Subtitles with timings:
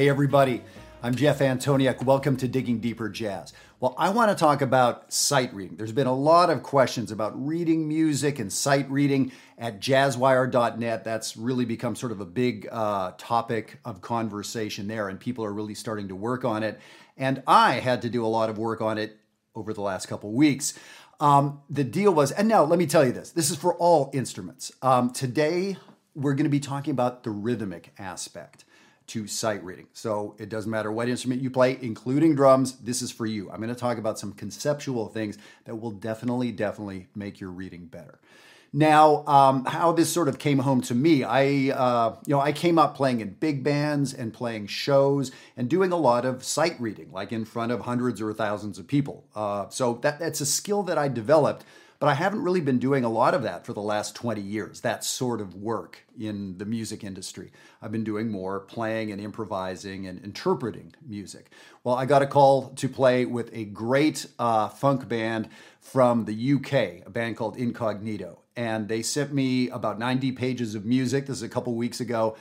[0.00, 0.62] Hey, everybody.
[1.02, 2.02] I'm Jeff Antoniuk.
[2.04, 3.52] Welcome to Digging Deeper Jazz.
[3.80, 5.76] Well, I want to talk about sight reading.
[5.76, 11.04] There's been a lot of questions about reading music and sight reading at jazzwire.net.
[11.04, 15.52] That's really become sort of a big uh, topic of conversation there, and people are
[15.52, 16.80] really starting to work on it.
[17.18, 19.18] And I had to do a lot of work on it
[19.54, 20.78] over the last couple weeks.
[21.20, 24.10] Um, the deal was, and now let me tell you this this is for all
[24.14, 24.72] instruments.
[24.80, 25.76] Um, today,
[26.14, 28.64] we're going to be talking about the rhythmic aspect
[29.10, 29.88] to sight reading.
[29.92, 33.50] So it doesn't matter what instrument you play, including drums, this is for you.
[33.50, 37.86] I'm going to talk about some conceptual things that will definitely, definitely make your reading
[37.86, 38.20] better.
[38.72, 42.52] Now, um, how this sort of came home to me, I, uh, you know, I
[42.52, 46.80] came up playing in big bands and playing shows and doing a lot of sight
[46.80, 49.24] reading, like in front of hundreds or thousands of people.
[49.34, 51.64] Uh, so that, that's a skill that I developed
[52.00, 54.80] but I haven't really been doing a lot of that for the last 20 years,
[54.80, 57.52] that sort of work in the music industry.
[57.82, 61.50] I've been doing more playing and improvising and interpreting music.
[61.84, 66.54] Well, I got a call to play with a great uh, funk band from the
[66.54, 68.38] UK, a band called Incognito.
[68.56, 71.26] And they sent me about 90 pages of music.
[71.26, 72.34] This is a couple weeks ago.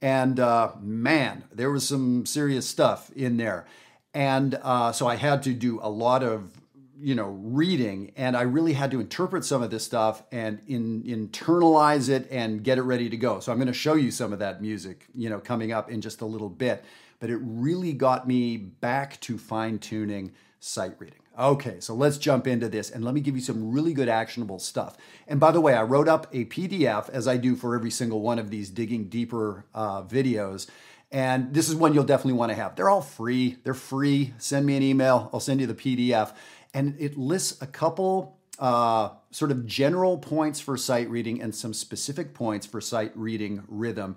[0.00, 3.66] And uh, man, there was some serious stuff in there.
[4.14, 6.61] And uh, so I had to do a lot of
[7.02, 11.02] you know reading and i really had to interpret some of this stuff and in,
[11.02, 14.32] internalize it and get it ready to go so i'm going to show you some
[14.32, 16.84] of that music you know coming up in just a little bit
[17.18, 22.46] but it really got me back to fine tuning sight reading okay so let's jump
[22.46, 25.60] into this and let me give you some really good actionable stuff and by the
[25.60, 28.70] way i wrote up a pdf as i do for every single one of these
[28.70, 30.68] digging deeper uh, videos
[31.10, 32.74] and this is one you'll definitely want to have.
[32.74, 33.58] They're all free.
[33.64, 34.32] They're free.
[34.38, 35.28] Send me an email.
[35.30, 36.32] I'll send you the PDF
[36.74, 41.74] and it lists a couple uh, sort of general points for sight reading and some
[41.74, 44.16] specific points for sight reading rhythm.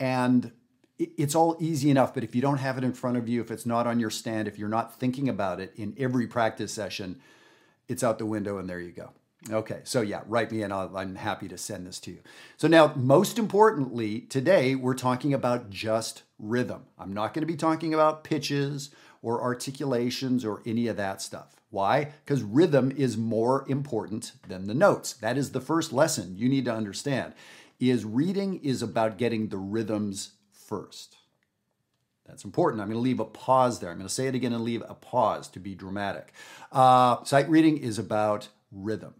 [0.00, 0.52] And
[0.98, 3.50] it's all easy enough, but if you don't have it in front of you, if
[3.50, 7.20] it's not on your stand, if you're not thinking about it in every practice session,
[7.88, 9.10] it's out the window and there you go.
[9.50, 12.20] Okay, so yeah, write me and i am happy to send this to you.
[12.56, 16.84] So, now, most importantly, today we're talking about just rhythm.
[16.98, 21.56] I'm not going to be talking about pitches or articulations or any of that stuff.
[21.74, 22.12] Why?
[22.24, 25.14] Because rhythm is more important than the notes.
[25.14, 27.32] That is the first lesson you need to understand.
[27.80, 31.16] Is reading is about getting the rhythms first.
[32.26, 32.80] That's important.
[32.80, 33.90] I'm going to leave a pause there.
[33.90, 36.32] I'm going to say it again and leave a pause to be dramatic.
[36.70, 39.14] Uh, sight reading is about rhythm.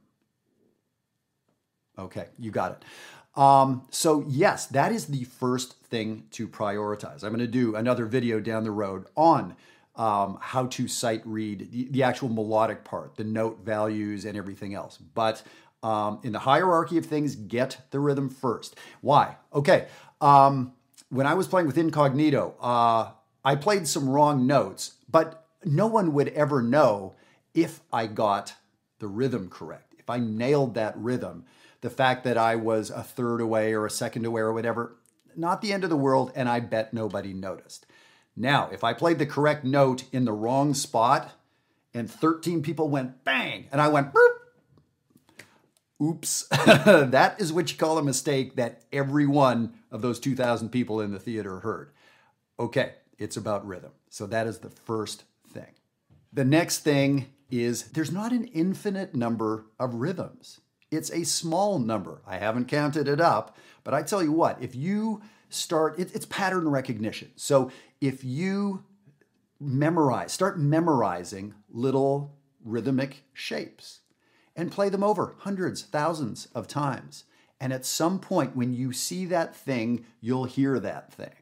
[1.99, 3.41] Okay, you got it.
[3.41, 7.25] Um, so, yes, that is the first thing to prioritize.
[7.25, 9.57] I'm going to do another video down the road on
[9.97, 14.75] um, how to sight read the, the, actual melodic part, the note values, and everything
[14.75, 14.99] else.
[14.99, 15.43] But
[15.83, 18.77] um, in the hierarchy of things, get the rhythm first.
[19.03, 19.37] Why?
[19.53, 19.87] Okay.
[20.21, 20.73] Um,
[21.11, 23.11] when I was playing with Incognito, uh,
[23.45, 27.15] I played some wrong notes, but no one would ever know
[27.55, 28.55] if I got
[28.99, 29.95] the rhythm correct.
[29.99, 31.45] If I nailed that rhythm,
[31.83, 34.97] the fact that I was a third away or a second away or whatever,
[35.37, 37.87] not the end of the world, and I bet nobody noticed.
[38.37, 41.33] Now, if I played the correct note in the wrong spot
[41.93, 44.55] and 13 people went bang and I went Burp,
[46.03, 51.01] oops, that is what you call a mistake that every one of those 2,000 people
[51.01, 51.91] in the theater heard.
[52.59, 53.93] Okay, it's about rhythm.
[54.11, 55.73] So that is the first thing.
[56.33, 60.61] The next thing is there's not an infinite number of rhythms.
[60.91, 62.23] It's a small number.
[62.27, 65.23] I haven't counted it up, but I tell you what, if you
[65.55, 67.31] start, it, it's pattern recognition.
[67.37, 67.71] So
[68.01, 68.85] if you
[69.61, 74.01] memorize, start memorizing little rhythmic shapes
[74.57, 77.25] and play them over hundreds, thousands of times.
[77.61, 81.35] And at some point, when you see that thing, you'll hear that thing.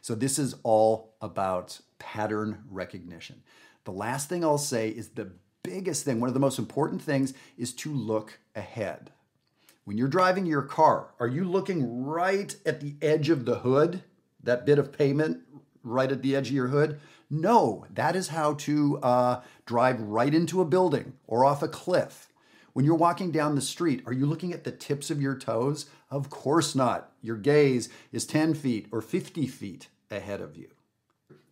[0.00, 3.42] So, this is all about pattern recognition.
[3.84, 5.32] The last thing I'll say is the
[5.62, 9.10] biggest thing, one of the most important things, is to look ahead.
[9.88, 14.02] When you're driving your car, are you looking right at the edge of the hood,
[14.42, 15.44] that bit of pavement
[15.82, 17.00] right at the edge of your hood?
[17.30, 22.28] No, that is how to uh, drive right into a building or off a cliff.
[22.74, 25.86] When you're walking down the street, are you looking at the tips of your toes?
[26.10, 27.10] Of course not.
[27.22, 30.68] Your gaze is 10 feet or 50 feet ahead of you.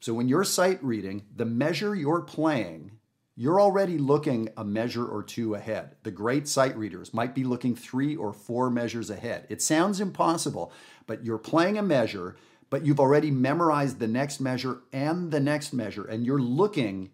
[0.00, 2.95] So when you're sight reading, the measure you're playing
[3.36, 5.96] you're already looking a measure or two ahead.
[6.04, 9.46] The great sight readers might be looking three or four measures ahead.
[9.50, 10.72] It sounds impossible,
[11.06, 12.36] but you're playing a measure,
[12.70, 17.10] but you've already memorized the next measure and the next measure, and you're looking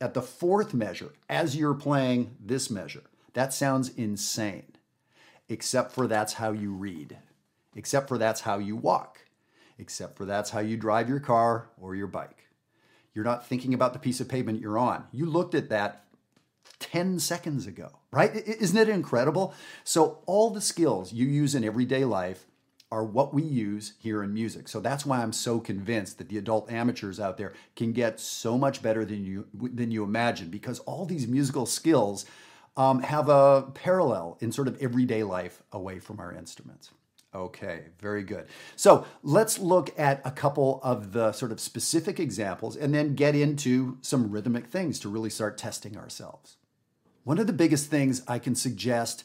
[0.00, 3.02] at the fourth measure as you're playing this measure.
[3.34, 4.76] That sounds insane,
[5.50, 7.18] except for that's how you read,
[7.76, 9.26] except for that's how you walk,
[9.78, 12.46] except for that's how you drive your car or your bike.
[13.14, 15.04] You're not thinking about the piece of pavement you're on.
[15.12, 16.04] You looked at that
[16.78, 18.34] 10 seconds ago, right?
[18.34, 19.54] Isn't it incredible?
[19.84, 22.46] So, all the skills you use in everyday life
[22.92, 24.66] are what we use here in music.
[24.68, 28.58] So that's why I'm so convinced that the adult amateurs out there can get so
[28.58, 32.26] much better than you than you imagine because all these musical skills
[32.76, 36.90] um, have a parallel in sort of everyday life away from our instruments.
[37.32, 38.46] Okay, very good.
[38.74, 43.36] So let's look at a couple of the sort of specific examples and then get
[43.36, 46.56] into some rhythmic things to really start testing ourselves.
[47.22, 49.22] One of the biggest things I can suggest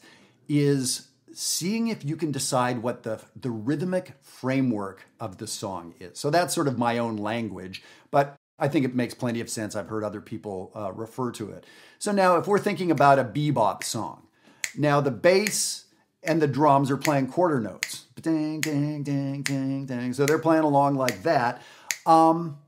[0.48, 6.18] is seeing if you can decide what the, the rhythmic framework of the song is.
[6.18, 7.82] So that's sort of my own language,
[8.12, 9.74] but I think it makes plenty of sense.
[9.74, 11.66] I've heard other people uh, refer to it.
[11.98, 14.28] So now, if we're thinking about a bebop song,
[14.76, 15.85] now the bass
[16.26, 18.04] and the drums are playing quarter notes.
[18.20, 20.12] Ding, ding, ding, ding, ding.
[20.12, 21.62] So they're playing along like that.
[22.04, 22.58] Um,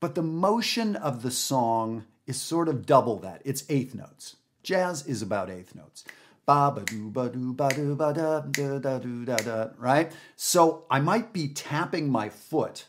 [0.00, 3.42] but the motion of the song is sort of double that.
[3.44, 4.36] It's eighth notes.
[4.62, 6.04] Jazz is about eighth notes
[6.44, 10.84] ba ba do ba do ba do ba da da do da da right so
[10.90, 12.86] i might be tapping my foot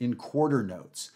[0.00, 1.12] in quarter notes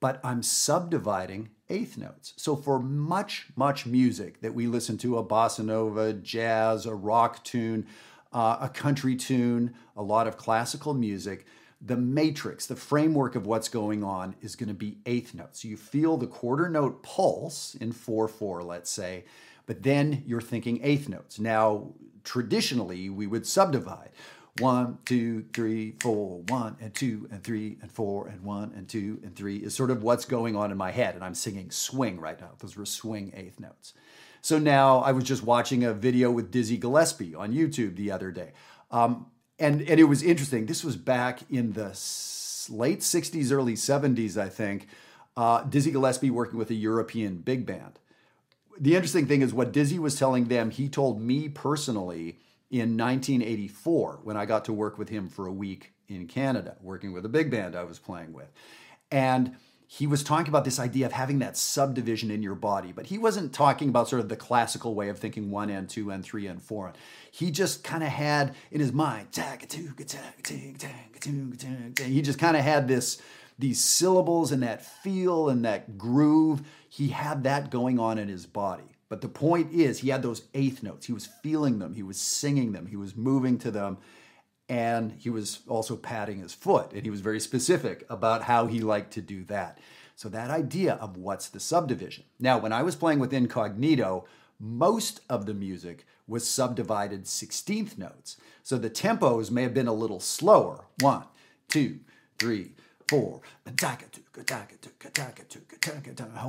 [0.00, 5.24] but i'm subdividing eighth notes so for much much music that we listen to a
[5.24, 7.86] bossa nova jazz a rock tune
[8.32, 11.46] uh, a country tune a lot of classical music
[11.80, 15.64] the matrix, the framework of what's going on is going to be eighth notes.
[15.64, 19.24] You feel the quarter note pulse in 4 4, let's say,
[19.66, 21.38] but then you're thinking eighth notes.
[21.38, 21.92] Now,
[22.22, 24.10] traditionally, we would subdivide
[24.58, 29.20] one, two, three, four, one, and two, and three, and four, and one, and two,
[29.22, 31.14] and three is sort of what's going on in my head.
[31.14, 32.50] And I'm singing swing right now.
[32.58, 33.94] Those were swing eighth notes.
[34.42, 38.30] So now I was just watching a video with Dizzy Gillespie on YouTube the other
[38.30, 38.52] day.
[38.90, 39.26] Um,
[39.58, 40.66] and, and it was interesting.
[40.66, 41.88] This was back in the
[42.70, 44.88] late 60s, early 70s, I think.
[45.36, 47.98] Uh, Dizzy Gillespie working with a European big band
[48.80, 52.38] the interesting thing is what Dizzy was telling them, he told me personally
[52.70, 57.12] in 1984 when I got to work with him for a week in Canada, working
[57.12, 58.52] with a big band I was playing with.
[59.10, 59.56] And
[59.92, 63.18] he was talking about this idea of having that subdivision in your body, but he
[63.18, 66.46] wasn't talking about sort of the classical way of thinking one and two and three
[66.46, 66.92] and four.
[67.32, 69.32] He just kind of had in his mind,
[71.98, 73.20] he just kind of had this
[73.58, 76.62] these syllables and that feel and that groove.
[76.88, 78.89] He had that going on in his body.
[79.10, 81.04] But the point is, he had those eighth notes.
[81.04, 83.98] He was feeling them, he was singing them, he was moving to them,
[84.70, 86.92] and he was also patting his foot.
[86.92, 89.78] And he was very specific about how he liked to do that.
[90.16, 92.24] So, that idea of what's the subdivision.
[92.38, 94.26] Now, when I was playing with Incognito,
[94.60, 98.36] most of the music was subdivided 16th notes.
[98.62, 100.84] So the tempos may have been a little slower.
[101.00, 101.24] One,
[101.68, 102.00] two,
[102.38, 102.72] three,
[103.10, 103.40] four,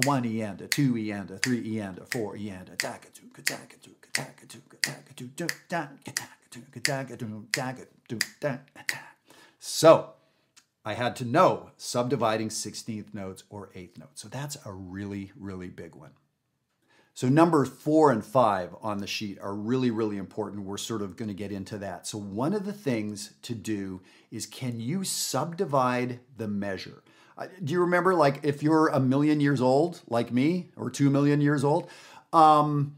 [0.06, 2.70] one e and a two e and a three e and a four e and
[2.70, 2.76] a
[9.60, 10.14] so
[10.86, 14.22] I had to know subdividing 16th notes or 8th notes.
[14.22, 16.12] So that's a really, really big one.
[17.14, 20.64] So number four and five on the sheet are really, really important.
[20.64, 22.08] We're sort of going to get into that.
[22.08, 24.02] So one of the things to do
[24.32, 27.04] is can you subdivide the measure?
[27.64, 31.42] Do you remember, like, if you're a million years old, like me, or two million
[31.42, 31.90] years old,
[32.34, 32.98] um,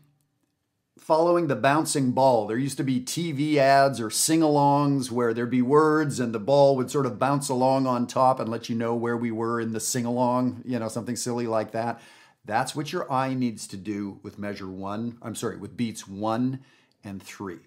[0.97, 5.49] following the bouncing ball, there used to be TV ads or sing alongs where there'd
[5.49, 8.75] be words and the ball would sort of bounce along on top and let you
[8.75, 12.01] know where we were in the sing along, you know, something silly like that.
[12.45, 16.59] That's what your eye needs to do with measure one, I'm sorry, with beats one
[17.03, 17.59] and three.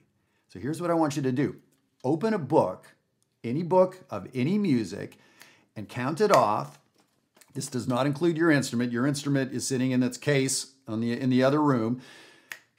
[0.49, 1.56] So here's what I want you to do
[2.04, 2.87] open a book,
[3.42, 5.18] any book of any music,
[5.75, 6.78] and count it off.
[7.54, 8.92] This does not include your instrument.
[8.92, 12.02] Your instrument is sitting in its case on the, in the other room.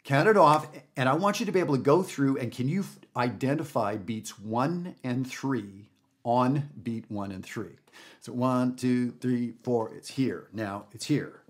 [0.04, 2.70] Count it off, and I want you to be able to go through and can
[2.70, 2.86] you
[3.18, 5.90] identify beats one and three
[6.24, 7.76] on beat one and three?
[8.22, 10.48] So one, two, three, four, it's here.
[10.54, 11.42] Now it's here.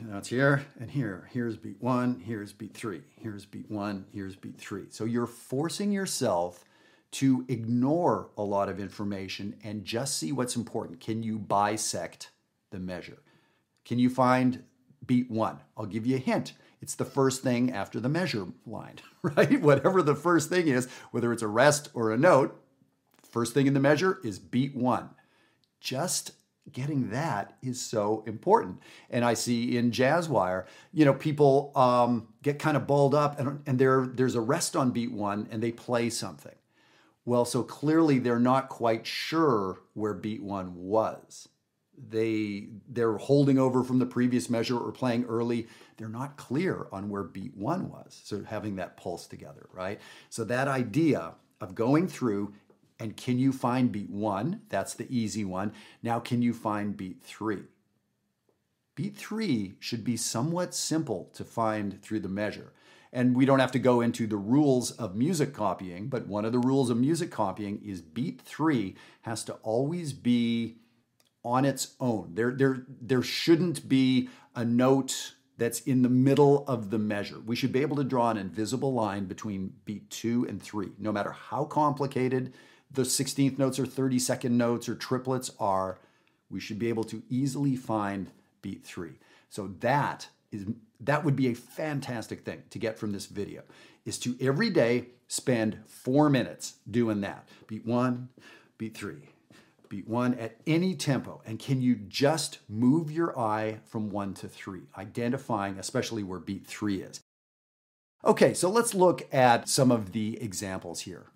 [0.00, 1.28] Now it's here and here.
[1.32, 4.84] Here's beat one, here's beat three, here's beat one, here's beat three.
[4.90, 6.64] So you're forcing yourself
[7.12, 11.00] to ignore a lot of information and just see what's important.
[11.00, 12.30] Can you bisect
[12.70, 13.18] the measure?
[13.84, 14.64] Can you find
[15.06, 15.60] beat one?
[15.76, 16.52] I'll give you a hint.
[16.82, 19.60] It's the first thing after the measure line, right?
[19.60, 22.60] Whatever the first thing is, whether it's a rest or a note,
[23.22, 25.10] first thing in the measure is beat one.
[25.80, 26.32] Just
[26.72, 28.80] getting that is so important.
[29.10, 33.62] And I see in Jazzwire, you know, people um, get kind of balled up and,
[33.66, 36.54] and there, there's a rest on beat one and they play something.
[37.24, 41.48] Well, so clearly they're not quite sure where beat one was.
[42.08, 45.66] They they're holding over from the previous measure or playing early.
[45.96, 48.20] They're not clear on where beat one was.
[48.22, 49.98] So having that pulse together, right?
[50.28, 52.52] So that idea of going through
[52.98, 54.62] and can you find beat one?
[54.68, 55.72] That's the easy one.
[56.02, 57.64] Now, can you find beat three?
[58.94, 62.72] Beat three should be somewhat simple to find through the measure.
[63.12, 66.52] And we don't have to go into the rules of music copying, but one of
[66.52, 70.76] the rules of music copying is beat three has to always be
[71.44, 72.32] on its own.
[72.34, 77.38] There, there, there shouldn't be a note that's in the middle of the measure.
[77.38, 81.12] We should be able to draw an invisible line between beat two and three, no
[81.12, 82.52] matter how complicated
[82.90, 85.98] the 16th notes or 32nd notes or triplets are.
[86.48, 88.30] We should be able to easily find
[88.62, 89.18] beat three.
[89.50, 90.66] So that is
[91.00, 93.62] that would be a fantastic thing to get from this video
[94.04, 97.48] is to every day spend four minutes doing that.
[97.66, 98.28] Beat one,
[98.78, 99.30] beat three,
[99.88, 101.42] beat one at any tempo.
[101.44, 106.66] And can you just move your eye from one to three, identifying especially where beat
[106.66, 107.20] three is?
[108.24, 111.26] Okay, so let's look at some of the examples here.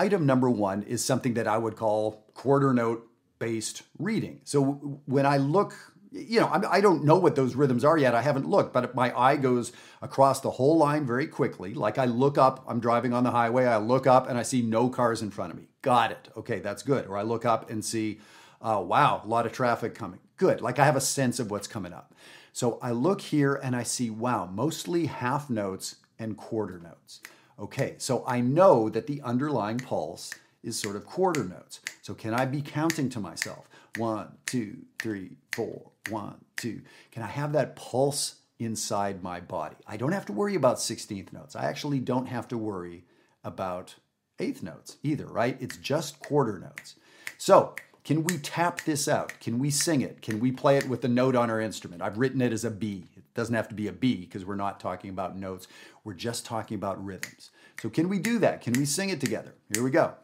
[0.00, 3.06] Item number one is something that I would call quarter note
[3.38, 4.40] based reading.
[4.44, 5.74] So when I look
[6.10, 8.16] you know, I don't know what those rhythms are yet.
[8.16, 11.72] I haven't looked, but my eye goes across the whole line very quickly.
[11.72, 14.60] Like I look up, I'm driving on the highway, I look up and I see
[14.60, 15.68] no cars in front of me.
[15.82, 16.28] Got it.
[16.36, 17.06] Okay, that's good.
[17.06, 18.18] Or I look up and see,
[18.60, 20.18] uh, wow, a lot of traffic coming.
[20.36, 20.60] Good.
[20.62, 22.12] Like I have a sense of what's coming up.
[22.52, 27.20] So I look here and I see, wow, mostly half notes and quarter notes.
[27.60, 31.80] Okay, so I know that the underlying pulse is sort of quarter notes.
[32.00, 33.68] So can I be counting to myself?
[33.96, 36.80] One, two, three, four, one, two.
[37.12, 39.76] Can I have that pulse inside my body?
[39.86, 41.54] I don't have to worry about 16th notes.
[41.54, 43.04] I actually don't have to worry
[43.44, 43.94] about
[44.38, 45.58] eighth notes either, right?
[45.60, 46.96] It's just quarter notes.
[47.36, 47.74] So,
[48.04, 49.34] can we tap this out?
[49.40, 50.22] Can we sing it?
[50.22, 52.00] Can we play it with a note on our instrument?
[52.00, 53.04] I've written it as a B.
[53.34, 55.68] Doesn't have to be a B because we're not talking about notes.
[56.04, 57.50] We're just talking about rhythms.
[57.80, 58.60] So, can we do that?
[58.60, 59.54] Can we sing it together?
[59.72, 60.14] Here we go.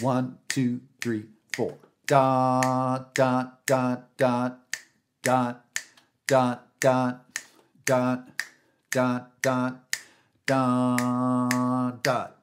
[0.00, 1.78] One, two, three, four.
[2.06, 4.60] Dot, dot, dot, dot,
[5.22, 5.64] dot,
[6.26, 7.26] dot, dot,
[7.84, 8.30] dot,
[8.90, 9.96] dot, dot,
[10.46, 12.36] dot, dot.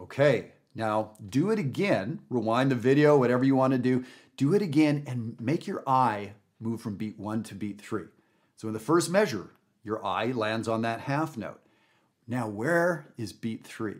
[0.00, 2.20] Okay, now do it again.
[2.30, 4.04] Rewind the video, whatever you want to do.
[4.36, 8.06] Do it again and make your eye move from beat one to beat three.
[8.56, 9.50] So in the first measure,
[9.84, 11.60] your eye lands on that half note.
[12.26, 13.96] Now, where is beat three?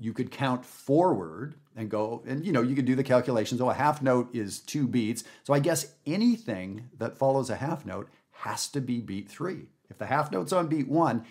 [0.00, 3.60] you could count forward and go, and you know, you could do the calculations.
[3.60, 5.22] Oh, a half note is two beats.
[5.44, 9.66] So I guess anything that follows a half note has to be beat three.
[9.90, 11.24] If the half note's on beat one,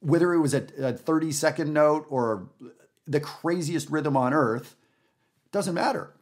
[0.00, 2.48] whether it was a, a 30 second note or
[3.06, 4.74] the craziest rhythm on earth,
[5.52, 6.14] doesn't matter.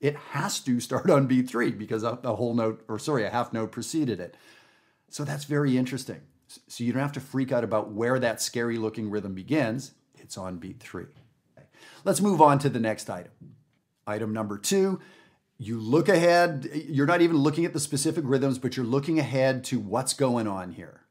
[0.00, 3.30] It has to start on beat three because a, a whole note, or sorry, a
[3.30, 4.36] half note preceded it.
[5.08, 6.20] So that's very interesting.
[6.66, 9.92] So you don't have to freak out about where that scary looking rhythm begins.
[10.18, 11.06] It's on beat three.
[12.04, 13.32] Let's move on to the next item.
[14.06, 15.00] Item number two,
[15.58, 19.62] you look ahead, you're not even looking at the specific rhythms, but you're looking ahead
[19.64, 21.02] to what's going on here.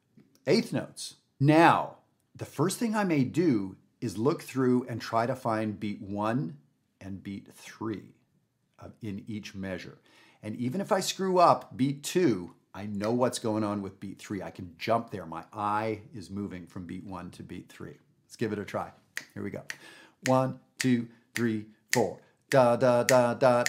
[0.47, 1.15] Eighth notes.
[1.39, 1.97] Now,
[2.35, 6.57] the first thing I may do is look through and try to find beat one
[6.99, 8.15] and beat three
[9.01, 9.97] in each measure.
[10.41, 14.19] And even if I screw up beat two, I know what's going on with beat
[14.19, 14.41] three.
[14.41, 15.25] I can jump there.
[15.25, 17.97] My eye is moving from beat one to beat three.
[18.25, 18.91] Let's give it a try.
[19.33, 19.63] Here we go.
[20.25, 22.19] One, two, three, four.
[22.49, 23.63] Da da da da.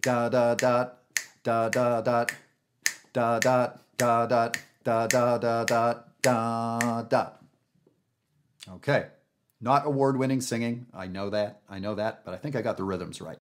[0.00, 0.90] Da da da
[1.42, 2.26] Da da da
[3.12, 3.72] Da da.
[3.96, 4.52] Da da
[4.84, 7.30] Da da da da Da da.
[8.70, 9.06] Okay.
[9.60, 10.86] Not award winning singing.
[10.94, 11.62] I know that.
[11.68, 12.24] I know that.
[12.24, 13.38] But I think I got the rhythms right.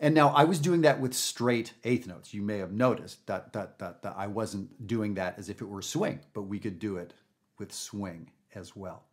[0.00, 2.32] And now I was doing that with straight eighth notes.
[2.32, 5.68] You may have noticed that, that, that, that I wasn't doing that as if it
[5.68, 7.14] were swing, but we could do it
[7.58, 9.04] with swing as well.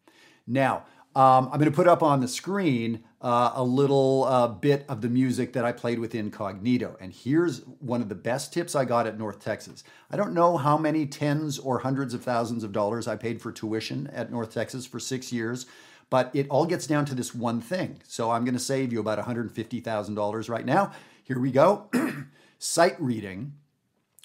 [0.45, 4.85] Now, um, I'm going to put up on the screen uh, a little uh, bit
[4.89, 6.97] of the music that I played with Incognito.
[6.99, 9.85] And here's one of the best tips I got at North Texas.
[10.11, 13.53] I don't know how many tens or hundreds of thousands of dollars I paid for
[13.53, 15.67] tuition at North Texas for six years,
[16.09, 18.01] but it all gets down to this one thing.
[18.07, 20.91] So I'm going to save you about $150,000 right now.
[21.23, 21.89] Here we go.
[22.59, 23.53] Sight reading.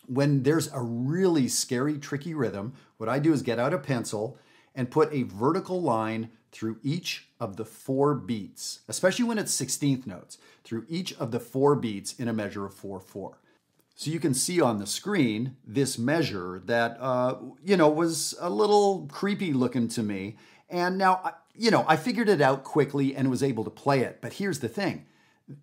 [0.06, 4.38] When there's a really scary, tricky rhythm, what I do is get out a pencil
[4.74, 10.06] and put a vertical line through each of the four beats, especially when it's 16th
[10.06, 13.38] notes, through each of the four beats in a measure of 4 4.
[13.94, 18.48] So you can see on the screen this measure that, uh, you know, was a
[18.48, 20.36] little creepy looking to me.
[20.70, 24.18] And now you know, I figured it out quickly and was able to play it.
[24.20, 25.06] But here's the thing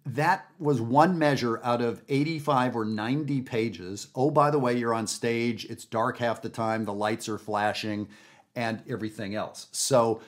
[0.06, 4.08] that was one measure out of 85 or 90 pages.
[4.16, 7.38] Oh, by the way, you're on stage, it's dark half the time, the lights are
[7.38, 8.10] flashing,
[8.56, 9.68] and everything else.
[9.72, 10.22] So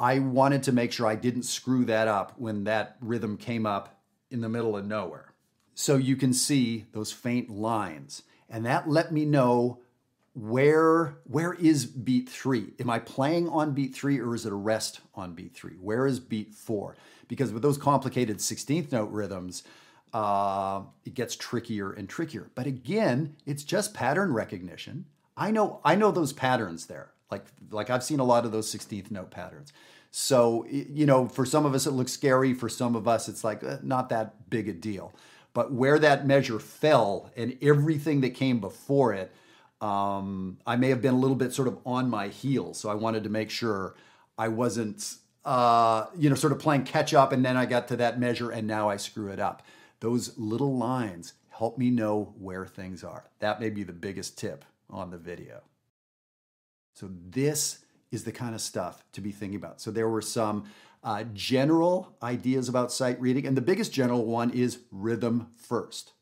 [0.00, 4.00] I wanted to make sure I didn't screw that up when that rhythm came up
[4.30, 5.32] in the middle of nowhere.
[5.74, 8.22] So you can see those faint lines.
[8.50, 9.80] And that let me know
[10.38, 12.72] where where is beat three?
[12.78, 15.74] Am I playing on beat three or is it a rest on beat three?
[15.80, 16.96] Where is beat four?
[17.26, 19.64] Because with those complicated 16th note rhythms,
[20.14, 22.50] uh, it gets trickier and trickier.
[22.54, 25.06] But again, it's just pattern recognition.
[25.36, 27.10] I know I know those patterns there.
[27.32, 29.72] Like like I've seen a lot of those 16th note patterns.
[30.12, 32.54] So you know, for some of us it looks scary.
[32.54, 35.12] For some of us, it's like uh, not that big a deal.
[35.52, 39.32] But where that measure fell and everything that came before it
[39.80, 42.78] um, I may have been a little bit sort of on my heels.
[42.78, 43.94] So I wanted to make sure
[44.36, 47.96] I wasn't, uh, you know, sort of playing catch up and then I got to
[47.96, 49.62] that measure and now I screw it up.
[50.00, 53.24] Those little lines help me know where things are.
[53.40, 55.62] That may be the biggest tip on the video.
[56.94, 59.80] So this is the kind of stuff to be thinking about.
[59.80, 60.64] So there were some
[61.04, 66.12] uh, general ideas about sight reading, and the biggest general one is rhythm first.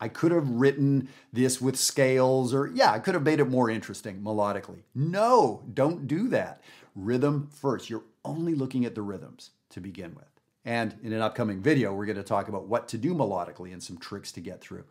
[0.00, 3.68] I could have written this with scales, or yeah, I could have made it more
[3.68, 4.82] interesting melodically.
[4.94, 6.62] No, don't do that.
[6.94, 7.90] Rhythm first.
[7.90, 10.24] You're only looking at the rhythms to begin with.
[10.64, 13.82] And in an upcoming video, we're going to talk about what to do melodically and
[13.82, 14.84] some tricks to get through.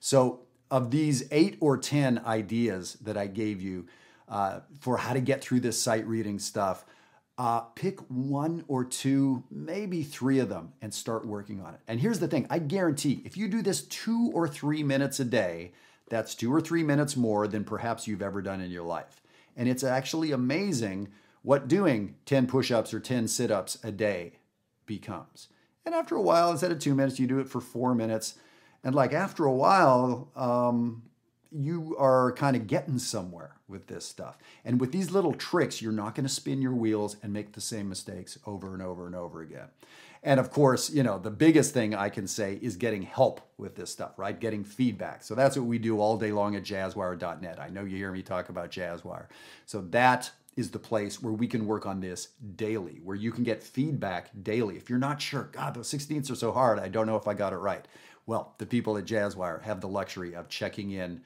[0.00, 0.40] So,
[0.70, 3.86] of these eight or 10 ideas that I gave you
[4.28, 6.84] uh, for how to get through this sight reading stuff,
[7.36, 11.80] uh, pick one or two, maybe three of them, and start working on it.
[11.88, 15.24] And here's the thing I guarantee if you do this two or three minutes a
[15.24, 15.72] day,
[16.08, 19.22] that's two or three minutes more than perhaps you've ever done in your life.
[19.56, 21.08] And it's actually amazing
[21.42, 24.38] what doing 10 push ups or 10 sit ups a day
[24.86, 25.48] becomes.
[25.84, 28.34] And after a while, instead of two minutes, you do it for four minutes.
[28.82, 31.02] And like after a while, um,
[31.54, 34.38] you are kind of getting somewhere with this stuff.
[34.64, 37.60] And with these little tricks, you're not going to spin your wheels and make the
[37.60, 39.68] same mistakes over and over and over again.
[40.22, 43.76] And of course, you know, the biggest thing I can say is getting help with
[43.76, 44.38] this stuff, right?
[44.38, 45.22] Getting feedback.
[45.22, 47.60] So that's what we do all day long at jazzwire.net.
[47.60, 49.26] I know you hear me talk about Jazzwire.
[49.66, 53.44] So that is the place where we can work on this daily, where you can
[53.44, 54.76] get feedback daily.
[54.76, 57.34] If you're not sure, God, those 16ths are so hard, I don't know if I
[57.34, 57.86] got it right.
[58.26, 61.20] Well, the people at Jazzwire have the luxury of checking in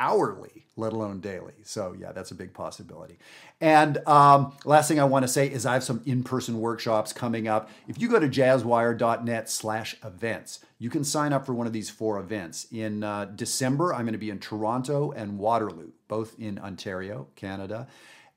[0.00, 1.52] hourly, let alone daily.
[1.62, 3.18] So yeah, that's a big possibility.
[3.60, 7.46] And um, last thing I want to say is I have some in-person workshops coming
[7.46, 7.68] up.
[7.86, 11.90] If you go to jazzwire.net slash events, you can sign up for one of these
[11.90, 12.66] four events.
[12.72, 17.86] In uh, December, I'm going to be in Toronto and Waterloo, both in Ontario, Canada.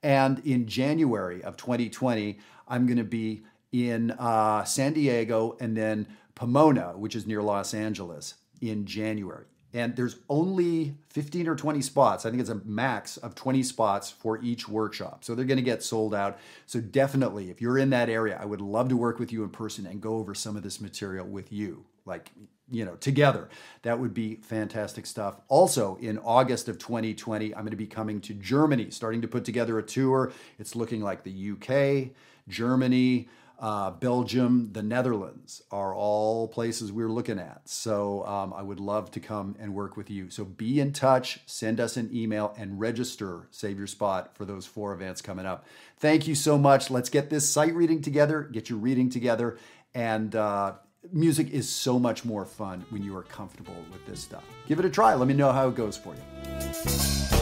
[0.04, 6.08] And in January of 2020, I'm going to be in uh, San Diego and then
[6.36, 12.26] Pomona, which is near Los Angeles, in January and there's only 15 or 20 spots.
[12.26, 15.24] I think it's a max of 20 spots for each workshop.
[15.24, 16.38] So they're going to get sold out.
[16.68, 19.50] So definitely, if you're in that area, I would love to work with you in
[19.50, 22.32] person and go over some of this material with you, like,
[22.70, 23.50] you know, together.
[23.82, 25.42] That would be fantastic stuff.
[25.48, 29.44] Also, in August of 2020, I'm going to be coming to Germany, starting to put
[29.44, 30.32] together a tour.
[30.60, 32.12] It's looking like the UK,
[32.48, 33.28] Germany,
[33.63, 37.62] uh, Belgium, the Netherlands are all places we're looking at.
[37.63, 40.30] So um, I would love to come and work with you.
[40.30, 44.65] So be in touch, send us an email, and register, save your spot for those
[44.65, 45.65] four events coming up.
[45.97, 46.91] Thank you so much.
[46.91, 49.58] Let's get this sight reading together, get your reading together,
[49.95, 50.73] and uh,
[51.13, 54.43] music is so much more fun when you are comfortable with this stuff.
[54.67, 55.13] Give it a try.
[55.13, 57.33] Let me know how it goes for you.